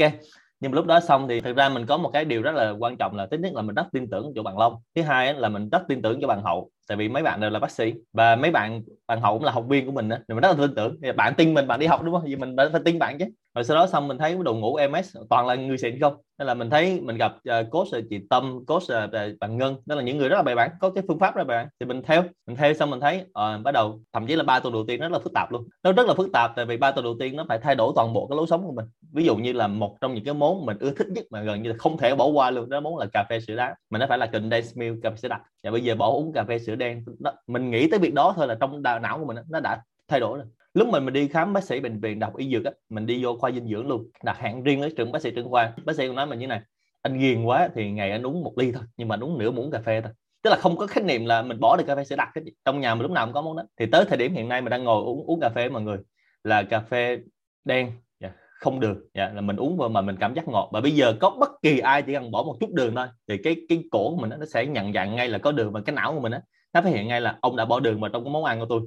Nhưng 0.61 0.71
mà 0.73 0.77
lúc 0.77 0.87
đó 0.87 1.01
xong 1.01 1.29
thì 1.29 1.41
thực 1.41 1.57
ra 1.57 1.69
mình 1.69 1.87
có 1.87 1.97
một 1.97 2.11
cái 2.13 2.25
điều 2.25 2.43
rất 2.43 2.55
là 2.55 2.71
quan 2.71 2.97
trọng 2.97 3.17
là 3.17 3.27
thứ 3.27 3.37
nhất 3.37 3.53
là 3.55 3.63
mình 3.63 3.75
rất 3.75 3.87
tin 3.93 4.11
tưởng 4.11 4.33
chỗ 4.35 4.43
bằng 4.43 4.59
Long. 4.59 4.77
Thứ 4.95 5.03
hai 5.03 5.35
là 5.35 5.49
mình 5.49 5.69
rất 5.69 5.83
tin 5.89 6.03
tưởng 6.03 6.21
cho 6.21 6.29
bằng 6.29 6.43
Hậu 6.43 6.71
tại 6.89 6.97
vì 6.97 7.09
mấy 7.09 7.23
bạn 7.23 7.41
đều 7.41 7.51
là 7.51 7.59
bác 7.59 7.71
sĩ 7.71 7.95
và 8.13 8.37
mấy 8.37 8.51
bạn 8.51 8.83
bạn 9.07 9.21
Hậu 9.21 9.35
cũng 9.35 9.45
là 9.45 9.53
học 9.53 9.65
viên 9.69 9.87
của 9.87 9.93
mình 9.93 10.09
đó 10.09 10.17
mình 10.29 10.41
rất 10.41 10.59
là 10.59 10.67
tin 10.67 10.75
tưởng. 10.75 11.17
Bạn 11.17 11.35
tin 11.37 11.55
mình 11.55 11.67
bạn 11.67 11.81
đi 11.81 11.87
học 11.87 12.03
đúng 12.03 12.15
không? 12.15 12.25
Vì 12.25 12.37
mình 12.37 12.57
phải 12.73 12.81
tin 12.85 12.99
bạn 12.99 13.19
chứ. 13.19 13.25
Rồi 13.55 13.65
sau 13.65 13.77
đó 13.77 13.87
xong 13.87 14.09
mình 14.09 14.19
thấy 14.19 14.37
đội 14.45 14.55
ngũ 14.55 14.79
MS 14.91 15.17
toàn 15.31 15.47
là 15.47 15.55
người 15.55 15.79
xịn 15.79 16.01
không? 16.01 16.17
Nên 16.39 16.47
là 16.47 16.55
mình 16.55 16.71
thấy 16.71 17.01
mình 17.01 17.17
gặp 17.17 17.33
uh, 17.33 17.71
coach 17.71 17.89
chị 18.11 18.19
Tâm 18.31 18.65
coach 18.67 18.83
uh, 18.83 19.11
bạn 19.41 19.57
Ngân 19.57 19.77
đó 19.87 19.95
là 19.95 20.03
những 20.03 20.19
người 20.19 20.29
rất 20.29 20.37
là 20.37 20.43
bài 20.43 20.55
bản 20.55 20.71
có 20.81 20.91
cái 20.91 21.05
phương 21.09 21.19
pháp 21.19 21.37
đó 21.37 21.45
bạn 21.45 21.69
thì 21.81 21.87
mình 21.87 22.03
theo 22.03 22.23
mình 22.47 22.57
theo 22.57 22.75
xong 22.75 22.91
mình 22.91 23.01
thấy 23.01 23.21
uh, 23.21 23.63
bắt 23.65 23.73
đầu 23.75 24.01
thậm 24.13 24.27
chí 24.27 24.37
là 24.37 24.43
ba 24.43 24.61
tuần 24.61 24.73
đầu 24.73 24.85
tiên 24.89 25.01
rất 25.01 25.13
là 25.13 25.19
phức 25.19 25.33
tạp 25.33 25.53
luôn. 25.53 25.69
Nó 25.83 25.93
rất 25.93 26.07
là 26.07 26.15
phức 26.15 26.33
tạp 26.33 26.53
tại 26.57 26.65
vì 26.65 26.77
ba 26.77 26.91
tuần 26.91 27.05
đầu 27.05 27.17
tiên 27.21 27.37
nó 27.37 27.45
phải 27.49 27.59
thay 27.59 27.75
đổi 27.75 27.93
toàn 27.97 28.13
bộ 28.13 28.27
cái 28.27 28.37
lối 28.37 28.47
sống 28.47 28.67
của 28.67 28.73
mình. 28.73 28.87
Ví 29.13 29.25
dụ 29.25 29.37
như 29.37 29.53
là 29.53 29.67
một 29.67 29.97
trong 30.01 30.15
những 30.15 30.25
cái 30.25 30.35
món 30.35 30.67
mình 30.67 30.77
ưa 30.81 30.91
thích 30.91 31.09
nhất 31.11 31.25
mà 31.31 31.43
gần 31.43 31.63
như 31.63 31.71
là 31.71 31.77
không 31.79 31.99
thể 31.99 32.15
bỏ 32.15 32.27
qua 32.27 32.51
luôn 32.51 32.71
đó 32.71 32.81
món 32.81 32.99
là 32.99 33.07
cà 33.13 33.27
phê 33.31 33.41
sữa 33.41 33.57
đá. 33.57 33.75
Mình 33.91 34.01
nó 34.01 34.07
phải 34.09 34.19
là 34.19 34.27
condensed 34.27 34.77
milk 34.77 35.03
cà 35.03 35.11
phê 35.11 35.17
sữa 35.17 35.29
đặc. 35.29 35.43
Và 35.63 35.71
bây 35.71 35.81
giờ 35.81 35.95
bỏ 35.95 36.11
uống 36.11 36.33
cà 36.33 36.45
phê 36.45 36.59
sữa 36.59 36.74
đen. 36.77 37.05
Đó, 37.19 37.33
mình 37.47 37.71
nghĩ 37.71 37.89
tới 37.89 37.99
việc 37.99 38.15
đó 38.15 38.33
thôi 38.37 38.47
là 38.47 38.57
trong 38.61 38.83
đào 38.83 38.99
não 38.99 39.19
của 39.19 39.25
mình 39.25 39.37
nó 39.51 39.61
đã 39.61 39.83
thay 40.09 40.21
đổi 40.21 40.39
rồi. 40.39 40.47
Lúc 40.75 40.89
mình 40.89 41.05
mình 41.05 41.15
đi 41.15 41.29
khám 41.29 41.53
bác 41.53 41.65
sĩ 41.65 41.81
bệnh 41.81 42.01
viện 42.01 42.19
đọc 42.19 42.37
y 42.37 42.51
dược 42.51 42.65
á 42.65 42.71
mình 42.89 43.07
đi 43.07 43.25
vô 43.25 43.37
khoa 43.37 43.51
dinh 43.51 43.69
dưỡng 43.69 43.89
luôn 43.89 44.11
đặt 44.25 44.39
hẹn 44.39 44.63
riêng 44.63 44.81
với 44.81 44.95
trưởng 44.97 45.13
bác 45.13 45.23
sĩ 45.23 45.31
trưởng 45.31 45.51
khoa. 45.51 45.73
Bác 45.85 45.97
sĩ 45.97 46.07
cũng 46.07 46.17
nói 46.17 46.27
mình 46.27 46.39
như 46.39 46.47
này 46.47 46.61
anh 47.03 47.19
ghiền 47.19 47.45
quá 47.45 47.69
thì 47.75 47.91
ngày 47.91 48.11
anh 48.11 48.27
uống 48.27 48.45
một 48.45 48.59
ly 48.59 48.73
thôi 48.73 48.83
nhưng 48.97 49.09
mà 49.09 49.17
uống 49.21 49.39
nửa 49.39 49.51
muỗng 49.51 49.71
cà 49.71 49.81
phê 49.81 50.01
thôi. 50.01 50.13
Tức 50.43 50.51
là 50.51 50.57
không 50.57 50.77
có 50.77 50.87
khái 50.87 51.05
niệm 51.05 51.27
là 51.27 51.43
mình 51.43 51.61
bỏ 51.61 51.77
được 51.77 51.85
cà 51.87 51.97
phê 51.97 52.05
sẽ 52.05 52.17
đặt 52.17 52.31
cái 52.35 52.45
gì. 52.45 52.51
trong 52.65 52.81
nhà 52.81 52.95
mình 52.95 53.03
lúc 53.03 53.11
nào 53.11 53.27
cũng 53.27 53.35
có 53.35 53.43
món 53.43 53.57
đó. 53.57 53.63
Thì 53.79 53.87
tới 53.87 54.05
thời 54.05 54.19
điểm 54.19 54.35
hiện 54.35 54.49
nay 54.49 54.61
mình 54.61 54.71
đang 54.71 54.85
ngồi 54.85 55.05
uống 55.05 55.27
uống 55.27 55.41
cà 55.41 55.49
phê 55.49 55.69
mọi 55.69 55.83
người 55.83 55.99
là 56.45 56.63
cà 56.63 56.81
phê 56.81 57.19
đen. 57.65 57.93
Dạ, 58.21 58.31
không 58.61 58.81
đường. 58.81 59.01
Dạ, 59.15 59.31
là 59.35 59.41
mình 59.41 59.57
uống 59.57 59.77
vào 59.77 59.89
mà 59.89 60.01
mình 60.01 60.17
cảm 60.21 60.35
giác 60.35 60.49
ngọt. 60.49 60.71
Và 60.73 60.81
bây 60.81 60.93
giờ 60.93 61.15
có 61.21 61.31
bất 61.31 61.51
kỳ 61.63 61.79
ai 61.79 62.03
chỉ 62.03 62.13
cần 62.13 62.31
bỏ 62.31 62.43
một 62.43 62.57
chút 62.61 62.71
đường 62.73 62.95
thôi 62.95 63.07
thì 63.29 63.39
cái 63.45 63.57
cái 63.69 63.85
cổ 63.91 64.11
của 64.11 64.17
mình 64.17 64.31
nó 64.39 64.47
sẽ 64.47 64.67
nhận 64.67 64.93
dạng 64.93 65.17
ngay 65.17 65.29
là 65.29 65.39
có 65.39 65.53
đường 65.53 65.73
và 65.73 65.81
cái 65.87 65.95
não 65.95 66.15
của 66.15 66.21
mình 66.21 66.33
á 66.33 66.41
nó 66.75 66.83
phát 66.83 66.91
hiện 66.91 67.09
ngay 67.09 67.21
là 67.21 67.39
ông 67.41 67.57
đã 67.57 67.65
bỏ 67.65 67.81
đường 67.81 68.01
vào 68.01 68.11
trong 68.11 68.25
cái 68.25 68.33
món 68.33 68.45
ăn 68.45 68.61
của 68.61 68.67
tôi 68.69 68.81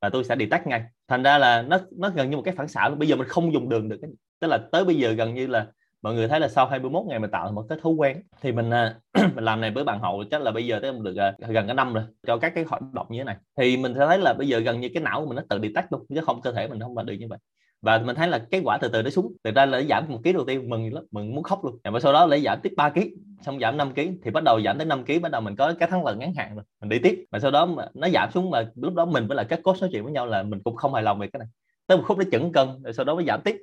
và 0.00 0.10
tôi 0.10 0.24
sẽ 0.24 0.36
đi 0.36 0.48
ngay. 0.64 0.82
Thành 1.08 1.22
ra 1.22 1.38
là 1.38 1.62
nó 1.62 1.78
nó 1.98 2.10
gần 2.10 2.30
như 2.30 2.36
một 2.36 2.42
cái 2.42 2.54
phản 2.54 2.68
xạ 2.68 2.88
bây 2.88 3.08
giờ 3.08 3.16
mình 3.16 3.28
không 3.28 3.52
dùng 3.52 3.68
đường 3.68 3.88
được. 3.88 4.00
Tức 4.40 4.48
là 4.48 4.58
tới 4.72 4.84
bây 4.84 4.96
giờ 4.96 5.12
gần 5.12 5.34
như 5.34 5.46
là 5.46 5.66
mọi 6.02 6.14
người 6.14 6.28
thấy 6.28 6.40
là 6.40 6.48
sau 6.48 6.66
21 6.66 7.02
ngày 7.06 7.18
mình 7.18 7.30
tạo 7.30 7.52
một 7.52 7.66
cái 7.68 7.78
thói 7.82 7.92
quen. 7.92 8.22
Thì 8.40 8.52
mình 8.52 8.70
à, 8.70 8.94
mình 9.34 9.44
làm 9.44 9.60
này 9.60 9.70
với 9.70 9.84
bạn 9.84 10.00
hậu 10.00 10.24
chắc 10.30 10.42
là 10.42 10.50
bây 10.50 10.66
giờ 10.66 10.78
tới 10.82 10.92
được 11.02 11.16
à, 11.16 11.34
gần 11.48 11.66
cả 11.66 11.74
năm 11.74 11.94
rồi 11.94 12.04
cho 12.26 12.38
các 12.38 12.52
cái 12.54 12.64
hoạt 12.64 12.82
động 12.92 13.06
như 13.10 13.18
thế 13.18 13.24
này. 13.24 13.36
Thì 13.56 13.76
mình 13.76 13.94
sẽ 13.94 14.06
thấy 14.06 14.18
là 14.18 14.34
bây 14.38 14.48
giờ 14.48 14.58
gần 14.58 14.80
như 14.80 14.88
cái 14.94 15.02
não 15.02 15.20
của 15.20 15.26
mình 15.26 15.36
nó 15.36 15.42
tự 15.48 15.58
đi 15.58 15.68
luôn, 15.90 16.06
chứ 16.14 16.20
không 16.26 16.40
cơ 16.42 16.52
thể 16.52 16.68
mình 16.68 16.80
không 16.80 16.96
làm 16.96 17.06
được 17.06 17.14
như 17.14 17.26
vậy 17.28 17.38
và 17.82 17.98
mình 17.98 18.16
thấy 18.16 18.28
là 18.28 18.38
cái 18.50 18.60
quả 18.64 18.78
từ 18.80 18.88
từ 18.88 19.02
nó 19.02 19.10
xuống. 19.10 19.32
Từ 19.42 19.50
ra 19.50 19.66
là 19.66 19.82
giảm 19.82 20.04
một 20.08 20.18
ký 20.24 20.32
đầu 20.32 20.44
tiên, 20.44 20.70
mừng 20.70 20.94
lắm, 20.94 21.04
mừng 21.10 21.34
muốn 21.34 21.42
khóc 21.44 21.64
luôn. 21.64 21.78
Và 21.84 22.00
sau 22.00 22.12
đó 22.12 22.26
lại 22.26 22.40
giảm 22.40 22.58
tiếp 22.62 22.72
3 22.76 22.90
ký. 22.90 23.14
Xong 23.40 23.60
giảm 23.60 23.76
5 23.76 23.94
ký, 23.94 24.10
thì 24.24 24.30
bắt 24.30 24.44
đầu 24.44 24.60
giảm 24.64 24.78
tới 24.78 24.86
5 24.86 25.04
ký, 25.04 25.18
bắt 25.18 25.32
đầu 25.32 25.40
mình 25.40 25.56
có 25.56 25.74
cái 25.78 25.88
thắng 25.90 26.04
lợi 26.04 26.16
ngắn 26.16 26.34
hạn 26.34 26.54
rồi, 26.54 26.64
mình 26.80 26.88
đi 26.88 26.98
tiếp. 26.98 27.24
Và 27.30 27.38
sau 27.38 27.50
đó 27.50 27.68
nó 27.94 28.08
giảm 28.08 28.30
xuống 28.34 28.50
mà 28.50 28.70
lúc 28.74 28.94
đó 28.94 29.04
mình 29.04 29.26
với 29.26 29.36
là 29.36 29.44
các 29.44 29.60
coach 29.62 29.80
nói 29.80 29.90
chuyện 29.92 30.04
với 30.04 30.12
nhau 30.12 30.26
là 30.26 30.42
mình 30.42 30.60
cũng 30.64 30.76
không 30.76 30.94
hài 30.94 31.02
lòng 31.02 31.18
về 31.18 31.28
cái 31.32 31.38
này. 31.38 31.48
Tới 31.86 31.98
một 31.98 32.04
khúc 32.06 32.18
nó 32.18 32.24
chững 32.32 32.52
cân, 32.52 32.68
rồi 32.82 32.92
sau 32.92 33.04
đó 33.04 33.14
mới 33.14 33.24
giảm 33.24 33.40
tiếp 33.44 33.56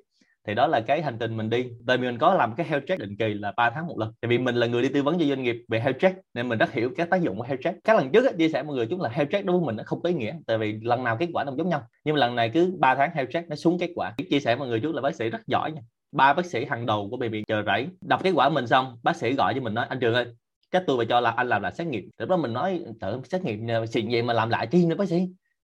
thì 0.49 0.55
đó 0.55 0.67
là 0.67 0.81
cái 0.81 1.01
hành 1.01 1.17
trình 1.19 1.37
mình 1.37 1.49
đi. 1.49 1.65
Tại 1.87 1.97
vì 1.97 2.07
mình 2.07 2.17
có 2.17 2.33
làm 2.33 2.55
cái 2.55 2.65
health 2.69 2.85
check 2.87 2.99
định 2.99 3.15
kỳ 3.19 3.33
là 3.33 3.53
3 3.57 3.69
tháng 3.69 3.87
một 3.87 3.97
lần. 3.99 4.13
Tại 4.21 4.29
vì 4.29 4.37
mình 4.37 4.55
là 4.55 4.67
người 4.67 4.81
đi 4.81 4.89
tư 4.89 5.03
vấn 5.03 5.19
cho 5.19 5.25
doanh 5.25 5.43
nghiệp 5.43 5.55
về 5.67 5.79
health 5.79 5.99
check, 5.99 6.17
nên 6.33 6.49
mình 6.49 6.59
rất 6.59 6.73
hiểu 6.73 6.91
các 6.97 7.09
tác 7.09 7.21
dụng 7.21 7.37
của 7.37 7.43
health 7.43 7.61
check. 7.63 7.83
Các 7.83 7.97
lần 7.97 8.11
trước 8.11 8.37
chia 8.37 8.49
sẻ 8.49 8.63
mọi 8.63 8.75
người 8.75 8.87
chúng 8.87 9.01
là 9.01 9.09
health 9.09 9.31
check 9.31 9.45
đối 9.45 9.57
với 9.57 9.65
mình 9.65 9.75
nó 9.75 9.83
không 9.85 10.01
có 10.01 10.09
ý 10.09 10.15
nghĩa, 10.15 10.35
tại 10.47 10.57
vì 10.57 10.79
lần 10.81 11.03
nào 11.03 11.17
kết 11.17 11.27
quả 11.33 11.43
nó 11.43 11.53
giống 11.57 11.69
nhau. 11.69 11.81
Nhưng 12.03 12.15
mà 12.15 12.19
lần 12.19 12.35
này 12.35 12.49
cứ 12.49 12.73
3 12.79 12.95
tháng 12.95 13.11
health 13.13 13.31
check 13.31 13.49
nó 13.49 13.55
xuống 13.55 13.79
kết 13.79 13.89
quả. 13.95 14.13
Chia 14.29 14.39
sẻ 14.39 14.55
mọi 14.55 14.67
người 14.67 14.79
trước 14.79 14.95
là 14.95 15.01
bác 15.01 15.15
sĩ 15.15 15.29
rất 15.29 15.47
giỏi 15.47 15.71
nha. 15.71 15.81
Ba 16.11 16.33
bác 16.33 16.45
sĩ 16.45 16.65
hàng 16.65 16.85
đầu 16.85 17.07
của 17.11 17.17
bệnh 17.17 17.31
viện 17.31 17.43
chờ 17.47 17.63
rẫy. 17.65 17.87
Đọc 18.01 18.23
kết 18.23 18.31
quả 18.35 18.49
mình 18.49 18.67
xong, 18.67 18.97
bác 19.03 19.15
sĩ 19.15 19.33
gọi 19.33 19.53
cho 19.53 19.61
mình 19.61 19.73
nói, 19.73 19.85
anh 19.89 19.99
trường 19.99 20.13
ơi 20.13 20.25
chắc 20.71 20.83
tôi 20.87 20.97
phải 20.97 21.05
cho 21.05 21.19
là 21.19 21.31
anh 21.31 21.49
làm 21.49 21.61
lại 21.61 21.71
xét 21.71 21.87
nghiệm. 21.87 22.09
Lúc 22.17 22.29
đó 22.29 22.37
mình 22.37 22.53
nói 22.53 22.81
tự 23.01 23.21
xét 23.23 23.43
nghiệm 23.43 23.67
xịn 23.87 24.09
vậy 24.11 24.23
mà 24.23 24.33
làm 24.33 24.49
lại 24.49 24.67
chi 24.67 24.85
nữa 24.85 24.95
bác 24.95 25.09
sĩ? 25.09 25.27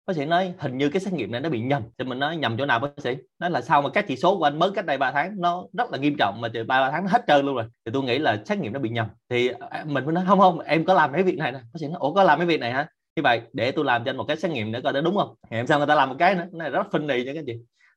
Bác 0.08 0.16
sĩ 0.16 0.26
nói 0.26 0.54
hình 0.58 0.78
như 0.78 0.90
cái 0.90 1.00
xét 1.00 1.14
nghiệm 1.14 1.32
này 1.32 1.42
nó 1.42 1.50
bị 1.50 1.60
nhầm. 1.60 1.84
Thì 1.98 2.06
mình 2.06 2.20
nói 2.20 2.38
nhầm 2.38 2.58
chỗ 2.58 2.66
nào 2.66 2.80
bác 2.80 2.90
sĩ? 2.98 3.16
Nói 3.40 3.52
là 3.52 3.62
sao 3.62 3.82
mà 3.82 3.90
các 3.90 4.06
chỉ 4.08 4.16
số 4.16 4.38
của 4.38 4.44
anh 4.44 4.60
mới 4.60 4.72
cách 4.72 4.86
đây 4.86 4.98
3 4.98 5.12
tháng, 5.12 5.42
nó 5.42 5.64
rất 5.78 5.92
là 5.92 5.98
nghiêm 5.98 6.16
trọng 6.20 6.42
mà 6.42 6.48
từ 6.54 6.64
ba 6.64 6.82
ba 6.82 6.92
tháng 6.92 7.04
nó 7.04 7.10
hết 7.12 7.24
trơn 7.28 7.46
luôn 7.46 7.56
rồi. 7.56 7.66
Thì 7.86 7.92
tôi 7.94 8.04
nghĩ 8.04 8.20
là 8.20 8.42
xét 8.46 8.58
nghiệm 8.58 8.74
nó 8.74 8.80
bị 8.80 8.90
nhầm. 8.90 9.08
Thì 9.30 9.50
à, 9.70 9.84
mình 9.88 10.06
mới 10.06 10.14
nói, 10.14 10.24
không 10.28 10.40
không, 10.40 10.60
em 10.60 10.86
có 10.86 10.94
làm 10.94 11.12
mấy 11.12 11.24
việc 11.24 11.38
này 11.38 11.52
nè. 11.52 11.60
Bác 11.60 11.80
sĩ 11.80 11.88
nói, 11.88 11.98
ủa, 12.00 12.14
có 12.14 12.24
làm 12.24 12.38
mấy 12.38 12.48
việc 12.48 12.60
này 12.60 12.72
hả? 12.72 12.88
Như 13.16 13.24
vậy, 13.24 13.42
để 13.54 13.72
tôi 13.72 13.86
làm 13.86 14.04
cho 14.04 14.10
anh 14.10 14.18
một 14.18 14.26
cái 14.28 14.38
xét 14.38 14.52
nghiệm 14.52 14.72
để 14.72 14.82
coi 14.82 14.94
nó 14.94 15.02
đúng 15.02 15.18
không? 15.18 15.36
Ngày 15.50 15.60
hôm 15.60 15.68
sau 15.68 15.78
người 15.78 15.88
ta 15.88 15.96
làm 15.96 16.10
một 16.10 16.16
cái 16.20 16.36
nữa 16.36 16.46
này 16.52 16.70
rất 16.70 16.88
phân 16.92 17.08
nì 17.08 17.26
cho 17.26 17.34
cái 17.34 17.44
gì 17.46 17.54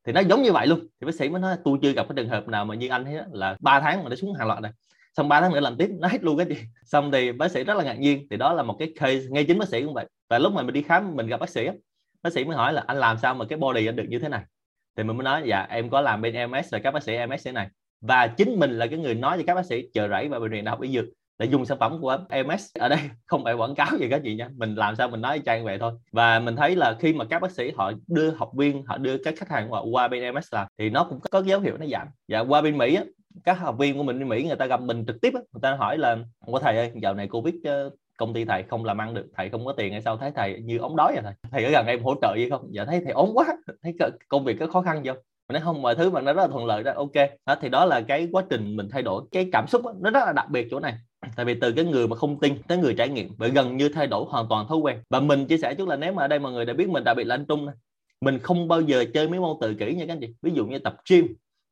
thì 0.06 0.12
nó 0.12 0.20
giống 0.20 0.42
như 0.42 0.52
vậy 0.52 0.66
luôn. 0.66 0.80
Thì 0.80 1.04
bác 1.04 1.14
sĩ 1.14 1.28
mới 1.28 1.40
nói, 1.40 1.56
tôi 1.64 1.78
chưa 1.82 1.92
gặp 1.92 2.06
cái 2.08 2.14
trường 2.16 2.28
hợp 2.28 2.48
nào 2.48 2.64
mà 2.64 2.74
như 2.74 2.88
anh 2.88 3.04
thấy 3.04 3.14
là 3.32 3.56
ba 3.60 3.80
tháng 3.80 4.02
mà 4.02 4.10
nó 4.10 4.16
xuống 4.16 4.34
hàng 4.34 4.48
loạt 4.48 4.60
này. 4.60 4.72
Xong 5.16 5.28
3 5.28 5.40
tháng 5.40 5.52
nữa 5.52 5.60
làm 5.60 5.76
tiếp, 5.76 5.90
nó 5.98 6.08
hết 6.08 6.24
luôn 6.24 6.36
cái 6.36 6.46
gì 6.46 6.56
xong 6.84 7.10
thì 7.12 7.32
bác 7.32 7.50
sĩ 7.50 7.64
rất 7.64 7.76
là 7.76 7.84
ngạc 7.84 7.98
nhiên. 7.98 8.26
Thì 8.30 8.36
đó 8.36 8.52
là 8.52 8.62
một 8.62 8.76
cái 8.78 8.92
case, 8.96 9.20
ngay 9.30 9.44
chính 9.44 9.58
bác 9.58 9.68
sĩ 9.68 9.82
cũng 9.82 9.94
vậy. 9.94 10.06
Và 10.28 10.38
lúc 10.38 10.52
mà 10.52 10.62
mình 10.62 10.74
đi 10.74 10.82
khám, 10.82 11.16
mình 11.16 11.26
gặp 11.26 11.40
bác 11.40 11.50
sĩ 11.50 11.68
bác 12.22 12.32
sĩ 12.32 12.44
mới 12.44 12.56
hỏi 12.56 12.72
là 12.72 12.84
anh 12.86 12.96
làm 12.96 13.18
sao 13.18 13.34
mà 13.34 13.44
cái 13.48 13.58
body 13.58 13.86
anh 13.86 13.96
được 13.96 14.06
như 14.08 14.18
thế 14.18 14.28
này? 14.28 14.42
Thì 14.96 15.02
mình 15.02 15.16
mới 15.16 15.24
nói 15.24 15.42
dạ 15.46 15.66
em 15.70 15.90
có 15.90 16.00
làm 16.00 16.22
bên 16.22 16.50
MS 16.50 16.72
rồi 16.72 16.80
các 16.84 16.90
bác 16.90 17.02
sĩ 17.02 17.26
MS 17.26 17.44
thế 17.44 17.52
này. 17.52 17.68
Và 18.00 18.26
chính 18.26 18.58
mình 18.58 18.70
là 18.78 18.86
cái 18.86 18.98
người 18.98 19.14
nói 19.14 19.38
cho 19.38 19.44
các 19.46 19.54
bác 19.54 19.66
sĩ 19.66 19.82
chờ 19.92 20.08
rẫy 20.08 20.28
và 20.28 20.38
bệnh 20.38 20.50
viện 20.50 20.64
đại 20.64 20.70
học 20.70 20.80
y 20.80 20.92
dược 20.92 21.04
là 21.38 21.46
dùng 21.46 21.66
sản 21.66 21.78
phẩm 21.78 21.98
của 22.00 22.18
MS 22.46 22.66
ở 22.78 22.88
đây 22.88 22.98
không 23.26 23.44
phải 23.44 23.54
quảng 23.54 23.74
cáo 23.74 23.88
gì 24.00 24.08
các 24.10 24.20
chị 24.24 24.34
nha. 24.34 24.48
Mình 24.56 24.74
làm 24.74 24.96
sao 24.96 25.08
mình 25.08 25.20
nói 25.20 25.42
trang 25.46 25.64
vậy 25.64 25.78
thôi. 25.78 25.92
Và 26.12 26.38
mình 26.38 26.56
thấy 26.56 26.76
là 26.76 26.96
khi 27.00 27.12
mà 27.12 27.24
các 27.24 27.42
bác 27.42 27.50
sĩ 27.50 27.70
họ 27.76 27.92
đưa 28.06 28.30
học 28.30 28.50
viên 28.56 28.84
họ 28.86 28.98
đưa 28.98 29.18
các 29.18 29.34
khách 29.36 29.48
hàng 29.48 29.68
của 29.68 29.74
họ 29.74 29.84
qua 29.84 30.08
bên 30.08 30.34
MS 30.34 30.54
làm 30.54 30.66
thì 30.78 30.90
nó 30.90 31.04
cũng 31.04 31.20
có 31.20 31.42
dấu 31.42 31.60
hiệu 31.60 31.76
nó 31.78 31.86
giảm. 31.86 32.08
Và 32.28 32.40
qua 32.40 32.62
bên 32.62 32.78
Mỹ 32.78 32.94
á, 32.94 33.04
các 33.44 33.58
học 33.58 33.78
viên 33.78 33.96
của 33.96 34.02
mình 34.02 34.18
bên 34.18 34.28
Mỹ 34.28 34.44
người 34.44 34.56
ta 34.56 34.66
gặp 34.66 34.80
mình 34.80 35.04
trực 35.06 35.20
tiếp 35.20 35.34
á, 35.34 35.40
người 35.52 35.60
ta 35.62 35.74
hỏi 35.74 35.98
là 35.98 36.16
có 36.52 36.58
thầy 36.58 36.76
ơi 36.76 36.92
dạo 37.02 37.14
này 37.14 37.28
Covid 37.28 37.54
ờ, 37.64 37.90
công 38.20 38.34
ty 38.34 38.44
thầy 38.44 38.62
không 38.62 38.84
làm 38.84 39.00
ăn 39.00 39.14
được 39.14 39.26
thầy 39.36 39.50
không 39.50 39.66
có 39.66 39.72
tiền 39.72 39.92
hay 39.92 40.02
sao? 40.02 40.16
Thấy 40.16 40.30
thầy 40.36 40.60
như 40.64 40.78
ống 40.78 40.96
đói 40.96 41.12
vậy 41.14 41.22
thầy 41.24 41.34
thầy 41.50 41.64
ở 41.64 41.70
gần 41.70 41.86
em 41.86 42.02
hỗ 42.02 42.14
trợ 42.22 42.34
gì 42.36 42.50
không? 42.50 42.68
Dạ 42.70 42.84
thấy 42.84 43.00
thầy 43.04 43.12
ốm 43.12 43.30
quá. 43.34 43.46
Thấy 43.82 43.94
công 44.28 44.44
việc 44.44 44.56
có 44.60 44.66
khó 44.66 44.82
khăn 44.82 45.04
không 45.06 45.16
mình 45.48 45.54
nói 45.54 45.62
không 45.64 45.82
mọi 45.82 45.94
thứ 45.94 46.10
mà 46.10 46.20
nó 46.20 46.32
rất 46.32 46.42
là 46.42 46.48
thuận 46.48 46.66
lợi 46.66 46.82
đó 46.82 46.92
ok. 46.96 47.28
Đó, 47.46 47.54
thì 47.60 47.68
đó 47.68 47.84
là 47.84 48.00
cái 48.00 48.28
quá 48.32 48.42
trình 48.50 48.76
mình 48.76 48.88
thay 48.90 49.02
đổi. 49.02 49.22
Cái 49.32 49.48
cảm 49.52 49.66
xúc 49.68 49.84
đó, 49.84 49.94
nó 50.00 50.10
rất 50.10 50.20
là 50.26 50.32
đặc 50.32 50.50
biệt 50.50 50.68
chỗ 50.70 50.80
này. 50.80 50.94
Tại 51.36 51.46
vì 51.46 51.54
từ 51.60 51.72
cái 51.72 51.84
người 51.84 52.08
mà 52.08 52.16
không 52.16 52.40
tin 52.40 52.62
tới 52.68 52.78
người 52.78 52.94
trải 52.98 53.08
nghiệm 53.08 53.28
bởi 53.38 53.50
gần 53.50 53.76
như 53.76 53.88
thay 53.88 54.06
đổi 54.06 54.24
hoàn 54.28 54.46
toàn 54.48 54.68
thói 54.68 54.78
quen. 54.78 54.96
Và 55.10 55.20
mình 55.20 55.46
chia 55.46 55.58
sẻ 55.58 55.74
chút 55.74 55.88
là 55.88 55.96
nếu 55.96 56.12
mà 56.12 56.24
ở 56.24 56.28
đây 56.28 56.38
mọi 56.38 56.52
người 56.52 56.64
đã 56.64 56.72
biết 56.74 56.88
mình 56.88 57.04
đặc 57.04 57.16
biệt 57.16 57.24
là 57.24 57.34
anh 57.34 57.46
Trung 57.46 57.66
này, 57.66 57.74
mình 58.20 58.38
không 58.38 58.68
bao 58.68 58.80
giờ 58.80 59.04
chơi 59.14 59.28
mấy 59.28 59.40
môn 59.40 59.56
tự 59.60 59.74
kỷ 59.74 59.94
nha 59.94 60.04
các 60.06 60.12
anh 60.12 60.20
chị. 60.20 60.34
Ví 60.42 60.52
dụ 60.54 60.66
như 60.66 60.78
tập 60.78 60.96
gym 61.10 61.26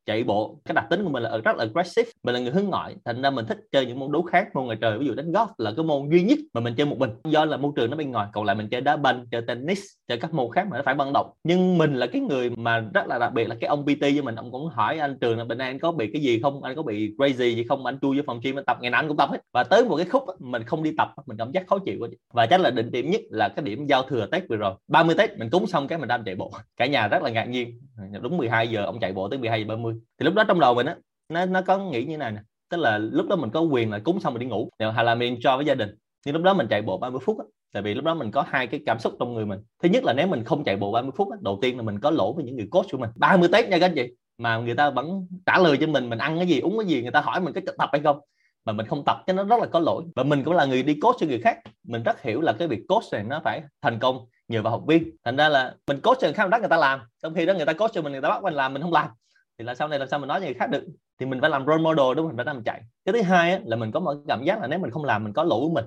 chạy 0.09 0.25
bộ. 0.25 0.61
Cái 0.65 0.75
đặc 0.75 0.85
tính 0.91 1.05
của 1.05 1.11
mình 1.11 1.23
là 1.23 1.39
rất 1.45 1.57
là 1.57 1.65
aggressive, 1.65 2.11
mình 2.23 2.35
là 2.35 2.41
người 2.41 2.51
hướng 2.51 2.65
ngoại, 2.65 2.97
thành 3.05 3.23
ra 3.23 3.31
mình 3.31 3.47
thích 3.47 3.59
chơi 3.73 3.87
những 3.87 3.99
môn 3.99 4.13
đấu 4.13 4.23
khác, 4.23 4.49
môn 4.55 4.65
ngoài 4.65 4.79
trời, 4.81 4.99
ví 4.99 5.07
dụ 5.07 5.15
đánh 5.15 5.33
golf 5.33 5.47
là 5.59 5.73
cái 5.77 5.85
môn 5.85 6.11
duy 6.11 6.23
nhất 6.23 6.39
mà 6.55 6.61
mình 6.61 6.75
chơi 6.77 6.87
một 6.87 6.99
mình. 6.99 7.11
Do 7.25 7.45
là 7.45 7.57
môi 7.57 7.73
trường 7.77 7.91
nó 7.91 7.97
bên 7.97 8.11
ngoài, 8.11 8.29
còn 8.33 8.45
lại 8.45 8.57
mình 8.57 8.69
chơi 8.69 8.81
đá 8.81 8.97
banh, 8.97 9.27
chơi 9.31 9.43
tennis, 9.43 9.81
chơi 10.09 10.19
các 10.19 10.35
môn 10.35 10.51
khác 10.53 10.67
mà 10.71 10.77
nó 10.77 10.83
phải 10.83 10.95
vận 10.95 11.13
động. 11.13 11.31
Nhưng 11.45 11.79
mình 11.79 11.95
là 11.95 12.07
cái 12.07 12.23
người 12.23 12.51
mà 12.51 12.81
rất 12.95 13.07
là 13.07 13.19
đặc 13.19 13.33
biệt 13.33 13.49
là 13.49 13.55
cái 13.61 13.69
ông 13.69 13.85
PT 13.85 14.01
với 14.01 14.23
mình, 14.23 14.35
ông 14.35 14.53
cũng 14.53 14.67
hỏi 14.67 14.99
anh 14.99 15.19
trường 15.21 15.39
là 15.39 15.45
bên 15.45 15.59
anh 15.59 15.79
có 15.79 15.93
bị 15.93 16.11
cái 16.13 16.23
gì 16.23 16.41
không? 16.43 16.63
Anh 16.63 16.77
có 16.77 16.83
bị 16.83 17.15
crazy 17.19 17.55
gì 17.55 17.65
không? 17.69 17.87
Anh 17.87 17.99
chui 18.01 18.17
vô 18.17 18.23
phòng 18.27 18.41
gym, 18.43 18.59
anh 18.59 18.65
tập, 18.65 18.79
ngày 18.81 18.91
nào 18.91 19.01
anh 19.01 19.09
cũng 19.09 19.17
tập 19.17 19.29
hết. 19.31 19.39
Và 19.53 19.65
tới 19.65 19.85
một 19.85 19.97
cái 19.97 20.07
khúc 20.07 20.23
mình 20.39 20.63
không 20.63 20.83
đi 20.83 20.93
tập 20.99 21.09
mình 21.27 21.37
cảm 21.37 21.53
giác 21.53 21.67
khó 21.67 21.79
chịu 21.79 21.97
quá 22.01 22.09
và 22.33 22.47
chắc 22.47 22.61
là 22.61 22.71
định 22.71 22.91
điểm 22.91 23.11
nhất 23.11 23.21
là 23.31 23.49
cái 23.49 23.65
điểm 23.65 23.87
giao 23.87 24.03
thừa 24.03 24.27
tết 24.27 24.49
vừa 24.49 24.57
rồi. 24.57 24.75
30 24.89 25.15
tết 25.19 25.39
mình 25.39 25.51
cúng 25.51 25.67
xong 25.67 25.89
cái 25.89 25.99
mình 25.99 26.09
đang 26.09 26.25
chạy 26.25 26.35
bộ. 26.35 26.51
Cả 26.77 26.87
nhà 26.87 27.09
rất 27.09 27.23
là 27.23 27.31
ngạc 27.31 27.45
nhiên. 27.45 27.81
Đúng 28.21 28.37
12 28.37 28.69
giờ, 28.69 28.85
ông 28.85 29.01
chạy 29.01 29.13
bộ 29.13 29.29
tới 29.29 29.39
12 29.39 29.61
giờ 29.61 29.67
30 29.69 29.95
thì 30.19 30.25
lúc 30.25 30.35
đó 30.35 30.45
trong 30.45 30.61
đầu 30.61 30.75
mình 30.75 30.87
á 30.87 30.97
nó 31.29 31.47
nó 31.47 31.63
có 31.63 31.79
nghĩ 31.79 32.05
như 32.05 32.17
này 32.17 32.33
nè. 32.33 32.41
Tức 32.71 32.77
là 32.77 32.99
lúc 32.99 33.27
đó 33.29 33.37
mình 33.37 33.51
có 33.51 33.61
quyền 33.61 33.91
là 33.91 33.99
cúng 33.99 34.21
xong 34.21 34.35
mình 34.35 34.41
đi 34.41 34.47
ngủ. 34.47 34.69
Hay 34.95 35.05
là 35.05 35.15
mình 35.15 35.39
cho 35.41 35.57
với 35.57 35.67
gia 35.67 35.75
đình 35.75 35.91
nhưng 36.27 36.35
lúc 36.35 36.45
đó 36.45 36.55
mình 36.55 36.67
chạy 36.71 36.83
bộ 36.83 36.99
30 36.99 37.21
phút 37.25 37.39
á. 37.39 37.45
Tại 37.73 37.83
vì 37.83 37.95
lúc 37.95 38.05
đó 38.05 38.15
mình 38.15 38.31
có 38.31 38.45
hai 38.49 38.67
cái 38.67 38.81
cảm 38.87 38.99
xúc 38.99 39.13
trong 39.19 39.35
người 39.35 39.47
mình. 39.47 39.61
Thứ 39.83 39.89
nhất 39.89 40.05
là 40.05 40.13
nếu 40.13 40.27
mình 40.27 40.45
không 40.45 40.65
chạy 40.65 40.77
bộ 40.77 40.93
30 40.93 41.11
phút 41.17 41.31
á, 41.31 41.39
đầu 41.41 41.59
tiên 41.63 41.77
là 41.77 41.83
mình 41.83 42.01
có 42.01 42.11
lỗi 42.11 42.33
với 42.37 42.45
những 42.45 42.57
người 42.57 42.69
coach 42.71 42.87
của 42.93 42.99
mình. 42.99 43.11
30 43.17 43.49
tết 43.53 43.69
nha 43.69 43.79
các 43.79 43.87
anh 43.87 43.95
chị. 43.95 44.09
Mà 44.39 44.59
người 44.59 44.75
ta 44.75 44.91
vẫn 44.91 45.27
trả 45.47 45.59
lời 45.59 45.77
cho 45.81 45.87
mình 45.87 46.11
mình 46.11 46.19
ăn 46.19 46.37
cái 46.37 46.47
gì 46.47 46.61
uống 46.61 46.79
cái 46.79 46.87
gì 46.87 47.03
người 47.03 47.11
ta 47.11 47.21
hỏi 47.21 47.41
mình 47.41 47.55
có 47.55 47.61
tập 47.79 47.89
hay 47.93 48.01
không. 48.01 48.21
Mà 48.65 48.73
mình 48.73 48.87
không 48.87 49.05
tập 49.05 49.23
cho 49.27 49.33
nó 49.33 49.45
rất 49.45 49.61
là 49.61 49.67
có 49.67 49.81
lỗi. 49.81 50.05
Và 50.17 50.23
mình 50.23 50.45
cũng 50.45 50.55
là 50.55 50.65
người 50.65 50.83
đi 50.83 50.95
coach 50.95 51.17
cho 51.19 51.27
người 51.27 51.41
khác. 51.41 51.59
Mình 51.85 52.03
rất 52.03 52.23
hiểu 52.23 52.41
là 52.41 52.53
cái 52.53 52.69
việc 52.69 52.81
coach 52.89 53.05
này 53.13 53.25
nó 53.25 53.41
phải 53.45 53.63
thành 53.83 53.99
công 53.99 54.27
nhờ 54.49 54.63
vào 54.63 54.71
học 54.71 54.83
viên. 54.87 55.17
Thành 55.25 55.37
ra 55.37 55.49
là 55.49 55.75
mình 55.87 56.01
coach 56.01 56.19
cho 56.21 56.27
người 56.27 56.35
khác 56.35 56.61
người 56.61 56.69
ta 56.69 56.77
làm. 56.77 57.01
Trong 57.23 57.35
khi 57.35 57.47
đó 57.47 57.55
người 57.55 57.67
ta 57.67 57.73
coach 57.73 57.93
cho 57.93 58.03
mình 58.03 58.13
người 58.13 58.23
ta 58.23 58.29
bắt 58.29 58.43
mình 58.43 58.55
làm 58.55 58.73
mình 58.73 58.83
không 58.83 58.93
làm 58.93 59.09
thì 59.59 59.65
là 59.65 59.75
sau 59.75 59.89
này 59.89 59.99
làm 59.99 60.09
sao 60.09 60.21
mình 60.21 60.29
nói 60.29 60.41
cho 60.41 60.45
người 60.45 60.55
khác 60.55 60.71
được? 60.71 60.85
Thì 61.21 61.27
mình 61.27 61.41
phải 61.41 61.51
làm 61.51 61.67
role 61.67 61.83
model 61.83 62.17
đúng 62.17 62.27
không? 62.27 62.27
Mình 62.27 62.37
phải 62.37 62.55
làm 62.55 62.63
chạy. 62.65 62.83
Cái 63.05 63.13
thứ 63.13 63.23
hai 63.23 63.53
á, 63.53 63.61
là 63.65 63.77
mình 63.77 63.93
có 63.93 64.01
một 64.01 64.15
cảm 64.29 64.45
giác 64.45 64.61
là 64.61 64.67
nếu 64.67 64.79
mình 64.79 64.91
không 64.91 65.05
làm 65.05 65.25
mình 65.25 65.33
có 65.33 65.45
lỗi 65.45 65.61
của 65.61 65.75
mình. 65.75 65.85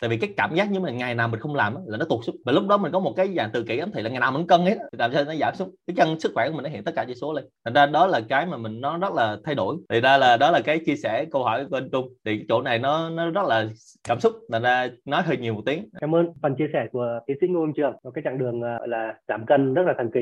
Tại 0.00 0.10
vì 0.10 0.16
cái 0.16 0.30
cảm 0.36 0.54
giác 0.54 0.70
như 0.70 0.80
mình 0.80 0.96
ngày 0.96 1.14
nào 1.14 1.28
mình 1.28 1.40
không 1.40 1.54
làm 1.54 1.76
là 1.86 1.98
nó 1.98 2.04
tụt 2.04 2.24
xuống. 2.24 2.36
Và 2.44 2.52
lúc 2.52 2.66
đó 2.68 2.76
mình 2.76 2.92
có 2.92 3.00
một 3.00 3.12
cái 3.16 3.28
dạng 3.36 3.50
từ 3.52 3.62
kỷ 3.62 3.78
ấm 3.78 3.92
thị 3.92 4.02
là 4.02 4.10
ngày 4.10 4.20
nào 4.20 4.32
mình 4.32 4.46
cân 4.46 4.60
hết 4.60 4.76
làm 4.98 5.12
sao 5.12 5.24
nó 5.24 5.34
giảm 5.34 5.54
xuống? 5.54 5.74
Cái 5.86 5.94
chân 5.96 6.20
sức 6.20 6.32
khỏe 6.34 6.48
của 6.48 6.54
mình 6.54 6.64
nó 6.64 6.70
hiện 6.70 6.84
tất 6.84 6.92
cả 6.96 7.04
chỉ 7.08 7.14
số 7.14 7.32
lên. 7.32 7.44
Thành 7.64 7.74
ra 7.74 7.86
đó 7.86 8.06
là 8.06 8.20
cái 8.28 8.46
mà 8.46 8.56
mình 8.56 8.80
nó 8.80 8.98
rất 8.98 9.12
là 9.14 9.36
thay 9.44 9.54
đổi. 9.54 9.76
Thì 9.88 10.00
ra 10.00 10.16
là 10.16 10.36
đó 10.36 10.50
là 10.50 10.60
cái 10.64 10.80
chia 10.86 10.96
sẻ 10.96 11.24
câu 11.30 11.44
hỏi 11.44 11.66
của 11.70 11.76
anh 11.76 11.88
Trung. 11.92 12.08
Thì 12.24 12.44
chỗ 12.48 12.62
này 12.62 12.78
nó 12.78 13.10
nó 13.10 13.30
rất 13.30 13.46
là 13.46 13.66
cảm 14.08 14.20
xúc. 14.20 14.32
Thành 14.52 14.62
ra 14.62 14.88
nói 15.04 15.22
hơi 15.22 15.36
nhiều 15.36 15.54
một 15.54 15.62
tiếng. 15.66 15.88
Cảm 16.00 16.14
ơn 16.14 16.26
phần 16.42 16.54
chia 16.58 16.68
sẻ 16.72 16.86
của 16.92 17.06
tiến 17.26 17.36
sĩ 17.40 17.46
Ngô 17.50 17.66
Trường. 17.76 17.92
Một 18.04 18.10
cái 18.14 18.22
chặng 18.24 18.38
đường 18.38 18.62
ờ, 18.62 18.86
là 18.86 19.14
giảm 19.28 19.46
cân 19.46 19.74
rất 19.74 19.82
là 19.86 19.94
thần 19.98 20.10
kỳ. 20.14 20.18